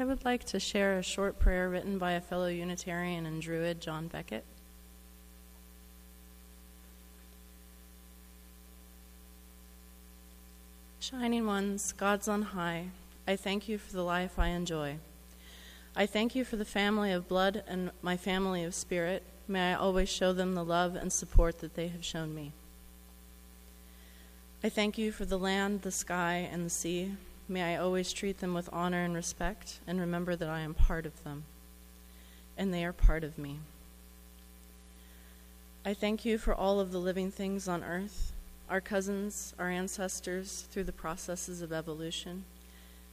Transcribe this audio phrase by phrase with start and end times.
[0.00, 3.82] I would like to share a short prayer written by a fellow Unitarian and Druid,
[3.82, 4.44] John Beckett.
[11.00, 12.86] Shining ones, gods on high,
[13.28, 14.96] I thank you for the life I enjoy.
[15.94, 19.22] I thank you for the family of blood and my family of spirit.
[19.46, 22.52] May I always show them the love and support that they have shown me.
[24.64, 27.16] I thank you for the land, the sky, and the sea.
[27.50, 31.04] May I always treat them with honor and respect and remember that I am part
[31.04, 31.42] of them
[32.56, 33.58] and they are part of me.
[35.84, 38.32] I thank you for all of the living things on earth,
[38.68, 42.44] our cousins, our ancestors, through the processes of evolution.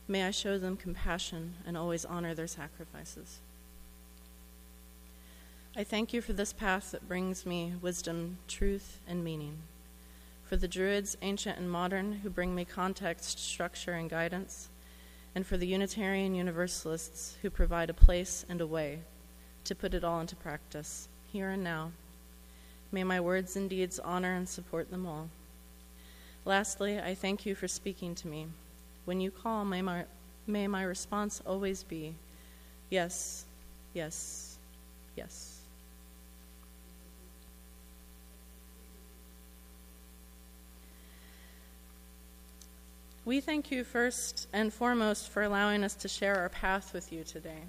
[0.08, 3.40] May I show them compassion and always honor their sacrifices.
[5.76, 9.58] I thank you for this path that brings me wisdom, truth, and meaning.
[10.48, 14.70] For the Druids, ancient and modern, who bring me context, structure, and guidance.
[15.36, 19.00] And for the Unitarian Universalists, who provide a place and a way
[19.66, 21.92] to put it all into practice, here and now.
[22.94, 25.30] May my words and deeds honor and support them all.
[26.46, 28.48] Lastly, I thank you for speaking to me
[29.04, 30.04] when you call, may my,
[30.48, 32.14] may my response always be
[32.90, 33.46] yes,
[33.94, 34.58] yes,
[35.16, 35.57] yes.
[43.28, 47.26] We thank you first and foremost for allowing us to share our path with you
[47.26, 47.60] today.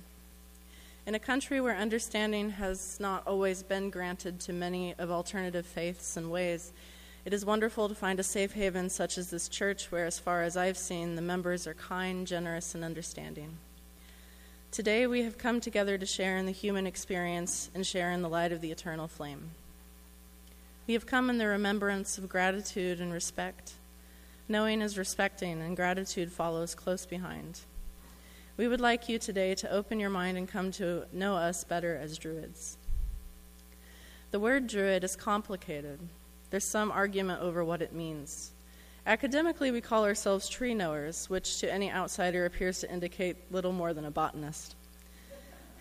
[1.04, 6.16] In a country where understanding has not always been granted to many of alternative faiths
[6.16, 6.70] and ways,
[7.24, 10.44] it is wonderful to find a safe haven such as this church, where, as far
[10.44, 13.58] as I've seen, the members are kind, generous, and understanding.
[14.70, 18.28] Today, we have come together to share in the human experience and share in the
[18.28, 19.50] light of the eternal flame.
[20.86, 23.72] We have come in the remembrance of gratitude and respect.
[24.50, 27.60] Knowing is respecting, and gratitude follows close behind.
[28.56, 31.94] We would like you today to open your mind and come to know us better
[31.94, 32.78] as Druids.
[34.30, 36.00] The word Druid is complicated.
[36.48, 38.52] There's some argument over what it means.
[39.06, 43.92] Academically, we call ourselves tree knowers, which to any outsider appears to indicate little more
[43.92, 44.76] than a botanist.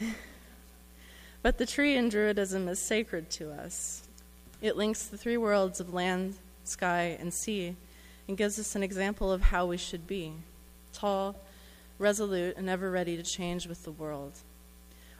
[1.41, 4.09] but the tree in Druidism is sacred to us.
[4.61, 6.35] It links the three worlds of land,
[6.65, 7.77] sky, and sea
[8.27, 10.33] and gives us an example of how we should be
[10.93, 11.35] tall,
[11.99, 14.33] resolute, and ever ready to change with the world.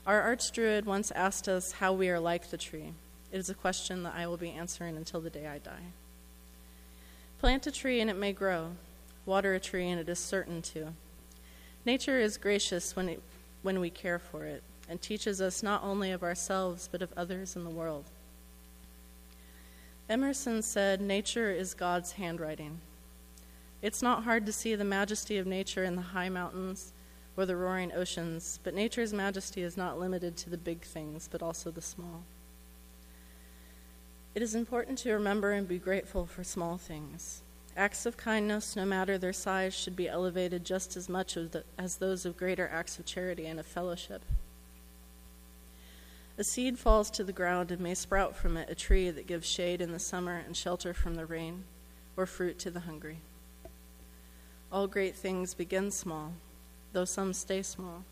[0.06, 2.94] Our arch druid once asked us how we are like the tree.
[3.31, 5.91] It is a question that I will be answering until the day I die.
[7.40, 8.72] Plant a tree and it may grow.
[9.25, 10.94] Water a tree and it is certain to.
[11.85, 13.22] Nature is gracious when, it,
[13.62, 17.56] when we care for it and teaches us not only of ourselves but of others
[17.56, 18.06] in the world.
[20.09, 22.79] Emerson said, Nature is God's handwriting.
[23.81, 26.93] It's not hard to see the majesty of nature in the high mountains
[27.35, 31.43] or the roaring oceans, but nature's majesty is not limited to the big things, but
[31.43, 32.23] also the small.
[34.33, 37.43] It is important to remember and be grateful for small things.
[37.75, 41.38] Acts of kindness, no matter their size, should be elevated just as much
[41.77, 44.23] as those of greater acts of charity and of fellowship.
[46.39, 49.47] A seed falls to the ground and may sprout from it a tree that gives
[49.47, 51.65] shade in the summer and shelter from the rain,
[52.15, 53.19] or fruit to the hungry.
[54.69, 56.33] All great things begin small,
[56.91, 58.03] though some stay small.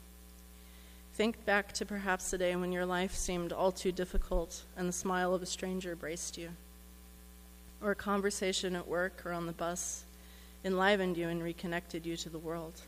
[1.13, 4.94] Think back to perhaps a day when your life seemed all too difficult and the
[4.94, 6.49] smile of a stranger braced you,
[7.81, 10.05] or a conversation at work or on the bus
[10.63, 12.81] enlivened you and reconnected you to the world.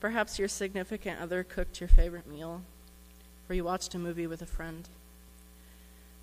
[0.00, 2.62] Perhaps your significant other cooked your favorite meal,
[3.48, 4.88] or you watched a movie with a friend.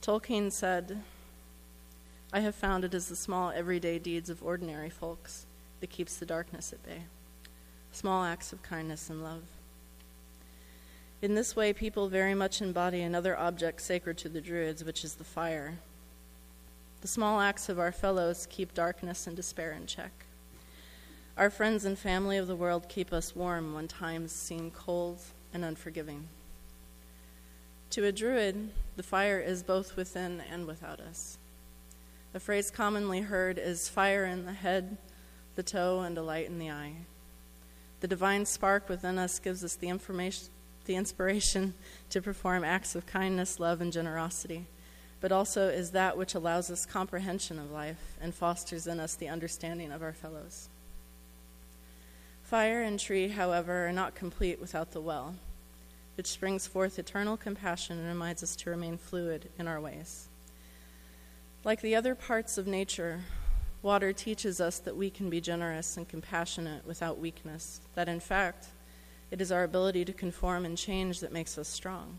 [0.01, 1.01] Tolkien said,
[2.33, 5.45] I have found it is the small everyday deeds of ordinary folks
[5.79, 7.03] that keeps the darkness at bay.
[7.91, 9.43] Small acts of kindness and love.
[11.21, 15.15] In this way, people very much embody another object sacred to the Druids, which is
[15.15, 15.75] the fire.
[17.01, 20.11] The small acts of our fellows keep darkness and despair in check.
[21.37, 25.19] Our friends and family of the world keep us warm when times seem cold
[25.53, 26.27] and unforgiving.
[27.91, 31.37] To a Druid, the fire is both within and without us.
[32.33, 34.97] A phrase commonly heard is fire in the head,
[35.55, 36.93] the toe, and a light in the eye.
[38.01, 40.49] The divine spark within us gives us the information
[40.85, 41.73] the inspiration
[42.09, 44.65] to perform acts of kindness, love, and generosity,
[45.19, 49.27] but also is that which allows us comprehension of life and fosters in us the
[49.27, 50.69] understanding of our fellows.
[52.43, 55.35] Fire and tree, however, are not complete without the well,
[56.15, 60.27] which springs forth eternal compassion and reminds us to remain fluid in our ways.
[61.63, 63.21] Like the other parts of nature,
[63.85, 68.67] water teaches us that we can be generous and compassionate without weakness, that in fact,
[69.31, 72.17] It is our ability to conform and change that makes us strong.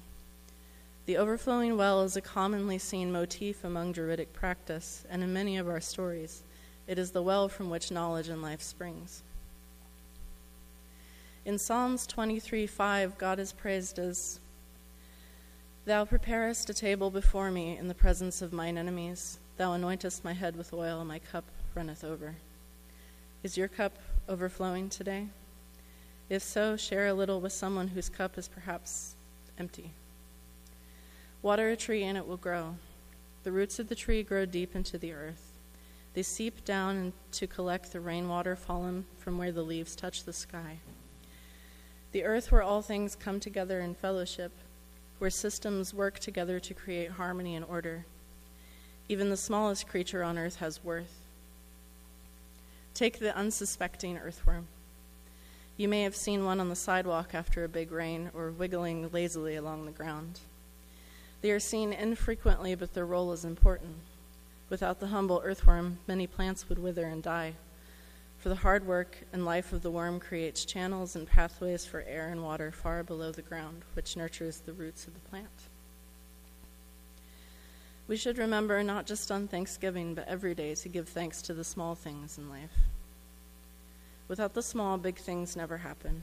[1.06, 5.68] The overflowing well is a commonly seen motif among Druidic practice and in many of
[5.68, 6.42] our stories.
[6.86, 9.22] It is the well from which knowledge and life springs.
[11.44, 14.40] In Psalms 23 5, God is praised as
[15.84, 19.38] Thou preparest a table before me in the presence of mine enemies.
[19.56, 21.44] Thou anointest my head with oil, and my cup
[21.76, 22.34] runneth over.
[23.42, 25.28] Is your cup overflowing today?
[26.30, 29.14] If so, share a little with someone whose cup is perhaps
[29.58, 29.92] empty.
[31.42, 32.76] Water a tree, and it will grow.
[33.44, 35.52] The roots of the tree grow deep into the earth.
[36.14, 40.78] They seep down to collect the rainwater fallen from where the leaves touch the sky.
[42.12, 44.52] The earth where all things come together in fellowship,
[45.18, 48.06] where systems work together to create harmony and order.
[49.10, 51.25] Even the smallest creature on earth has worth.
[52.96, 54.68] Take the unsuspecting earthworm.
[55.76, 59.54] You may have seen one on the sidewalk after a big rain or wiggling lazily
[59.54, 60.40] along the ground.
[61.42, 63.96] They are seen infrequently, but their role is important.
[64.70, 67.52] Without the humble earthworm, many plants would wither and die.
[68.38, 72.30] For the hard work and life of the worm creates channels and pathways for air
[72.30, 75.68] and water far below the ground, which nurtures the roots of the plant.
[78.08, 81.64] We should remember not just on Thanksgiving, but every day to give thanks to the
[81.64, 82.70] small things in life.
[84.28, 86.22] Without the small, big things never happen.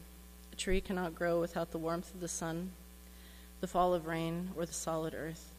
[0.54, 2.72] A tree cannot grow without the warmth of the sun,
[3.60, 5.52] the fall of rain, or the solid earth.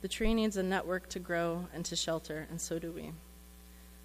[0.00, 3.10] The tree needs a network to grow and to shelter, and so do we.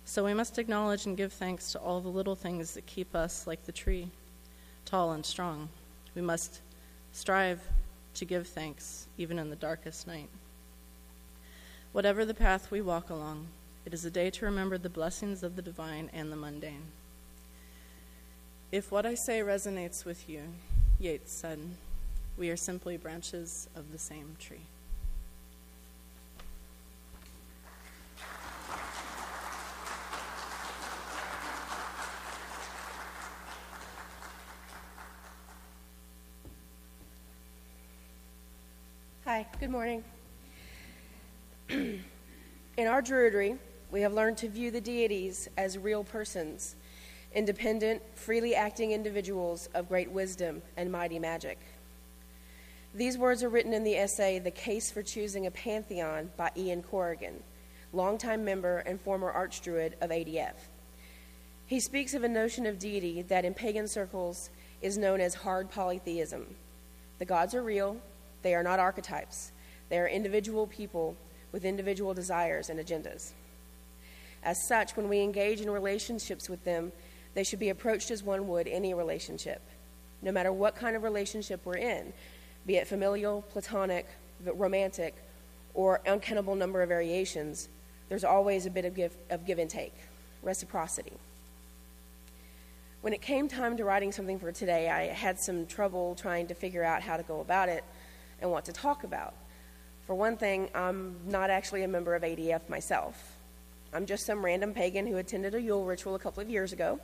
[0.06, 3.46] So we must acknowledge and give thanks to all the little things that keep us
[3.46, 4.10] like the tree,
[4.86, 5.70] tall and strong.
[6.16, 6.62] We must
[7.12, 7.62] strive
[8.16, 10.30] to give thanks even in the darkest night.
[11.94, 13.50] Whatever the path we walk along,
[13.86, 16.88] it is a day to remember the blessings of the divine and the mundane.
[18.72, 20.42] If what I say resonates with you,
[21.00, 21.60] Yeats said,
[22.36, 24.66] we are simply branches of the same tree.
[39.26, 40.04] Hi, good morning.
[41.70, 42.02] In
[42.78, 43.58] our Druidry,
[43.90, 46.76] we have learned to view the deities as real persons,
[47.34, 51.58] independent, freely acting individuals of great wisdom and mighty magic.
[52.94, 56.84] These words are written in the essay The Case for Choosing a Pantheon by Ian
[56.84, 57.42] Corrigan,
[57.94, 60.56] longtime member and former archdruid of ADF.
[61.66, 64.50] He speaks of a notion of deity that in pagan circles
[64.82, 66.46] is known as hard polytheism.
[67.20, 67.98] The gods are real,
[68.42, 69.54] they are not archetypes,
[69.90, 71.16] they are individual people
[71.54, 73.32] with individual desires and agendas.
[74.44, 76.92] As such, when we engage in relationships with them,
[77.34, 79.62] they should be approached as one would any relationship,
[80.22, 82.12] no matter what kind of relationship we're in,
[82.66, 84.06] be it familial, platonic,
[84.44, 85.16] romantic,
[85.74, 87.70] or uncountable number of variations.
[88.10, 89.94] There's always a bit of give, of give and take,
[90.42, 91.14] reciprocity.
[93.02, 96.54] When it came time to writing something for today, I had some trouble trying to
[96.54, 97.84] figure out how to go about it
[98.42, 99.34] and what to talk about.
[100.06, 103.38] For one thing, I'm not actually a member of ADF myself.
[103.94, 107.00] I'm just some random pagan who attended a Yule ritual a couple of years ago,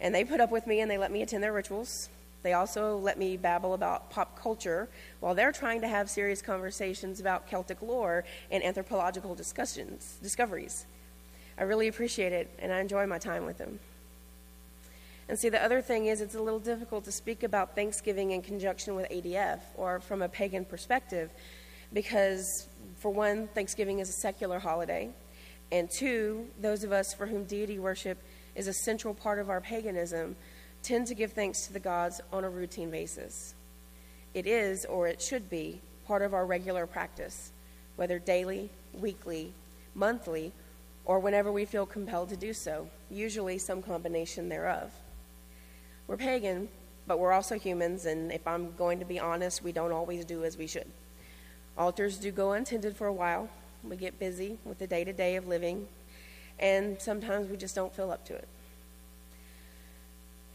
[0.00, 2.10] and they put up with me and they let me attend their rituals.
[2.42, 4.88] They also let me babble about pop culture
[5.20, 10.84] while they're trying to have serious conversations about Celtic lore and anthropological discussions, discoveries.
[11.58, 13.78] I really appreciate it, and I enjoy my time with them.
[15.28, 18.42] And see, the other thing is, it's a little difficult to speak about Thanksgiving in
[18.42, 21.30] conjunction with ADF or from a pagan perspective
[21.96, 25.08] because, for one, Thanksgiving is a secular holiday,
[25.72, 28.18] and two, those of us for whom deity worship
[28.54, 30.36] is a central part of our paganism
[30.82, 33.54] tend to give thanks to the gods on a routine basis.
[34.34, 37.50] It is, or it should be, part of our regular practice,
[37.96, 39.54] whether daily, weekly,
[39.94, 40.52] monthly,
[41.06, 44.92] or whenever we feel compelled to do so, usually some combination thereof.
[46.08, 46.68] We're pagan,
[47.06, 50.44] but we're also humans, and if I'm going to be honest, we don't always do
[50.44, 50.90] as we should.
[51.78, 53.48] Altars do go untended for a while.
[53.84, 55.86] We get busy with the day to day of living,
[56.58, 58.48] and sometimes we just don't feel up to it.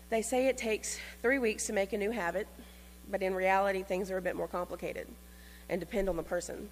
[0.09, 2.47] They say it takes three weeks to make a new habit,
[3.09, 5.07] but in reality, things are a bit more complicated
[5.69, 6.69] and depend on the person.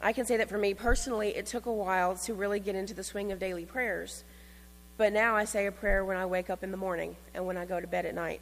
[0.00, 2.94] I can say that for me personally, it took a while to really get into
[2.94, 4.22] the swing of daily prayers
[4.98, 7.56] but now I say a prayer when I wake up in the morning and when
[7.56, 8.40] I go to bed at night.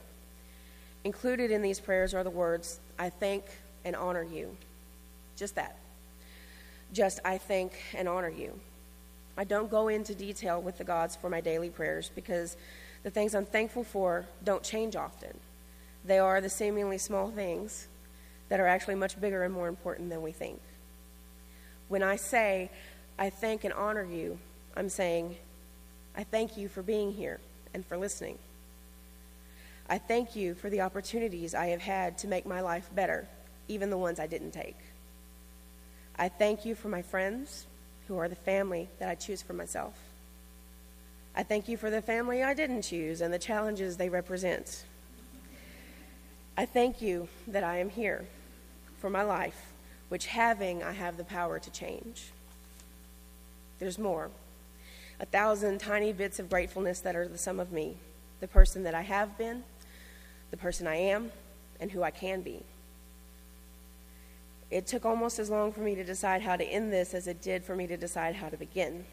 [1.03, 3.45] Included in these prayers are the words, I thank
[3.85, 4.57] and honor you.
[5.37, 5.77] Just that.
[6.93, 8.59] Just, I thank and honor you.
[9.37, 12.57] I don't go into detail with the gods for my daily prayers because
[13.03, 15.37] the things I'm thankful for don't change often.
[16.05, 17.89] They are the seemingly small things
[18.49, 20.61] that are actually much bigger and more important than we think.
[21.89, 22.71] When I say,
[23.19, 24.39] I thank and honor you,
[24.77, 25.37] I'm saying,
[26.17, 27.41] I thank you for being here
[27.73, 28.39] and for listening.
[29.89, 33.27] I thank you for the opportunities I have had to make my life better,
[33.69, 34.77] even the ones I didn't take.
[36.17, 37.67] I thank you for my friends,
[38.07, 39.95] who are the family that I choose for myself.
[41.35, 44.85] I thank you for the family I didn't choose and the challenges they represent.
[46.57, 48.25] I thank you that I am here
[48.99, 49.73] for my life,
[50.09, 52.31] which having I have the power to change.
[53.81, 54.31] There's more.
[55.19, 57.97] A thousand tiny bits of gratefulness that are the sum of me,
[58.39, 59.65] the person that I have been,
[60.53, 61.33] the person I am,
[61.81, 62.63] and who I can be.
[64.71, 67.41] It took almost as long for me to decide how to end this as it
[67.43, 69.05] did for me to decide how to begin.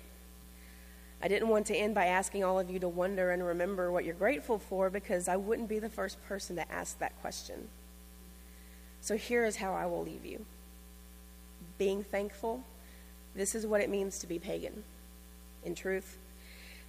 [1.22, 4.06] I didn't want to end by asking all of you to wonder and remember what
[4.06, 7.68] you're grateful for because I wouldn't be the first person to ask that question.
[9.02, 10.46] So here is how I will leave you
[11.82, 12.64] being thankful,
[13.34, 14.84] this is what it means to be pagan.
[15.66, 16.20] In truth,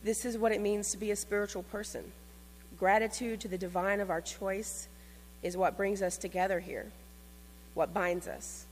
[0.05, 2.13] this is what it means to be a spiritual person.
[2.79, 4.89] Gratitude to the divine of our choice
[5.43, 6.93] is what brings us together here,
[7.75, 8.67] what binds us.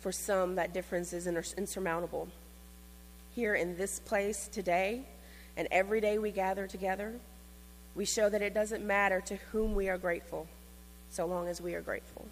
[0.00, 2.28] For some, that difference is insurmountable
[3.34, 5.02] here in this place today
[5.56, 7.12] and every day we gather together,
[7.94, 10.46] we show that it doesn't matter to whom we are grateful,
[11.10, 12.26] so long as we are grateful.